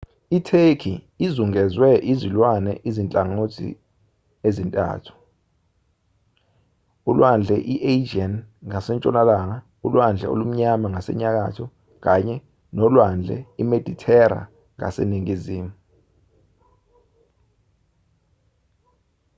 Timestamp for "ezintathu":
4.47-5.11